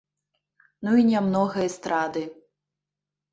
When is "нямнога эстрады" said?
1.09-2.23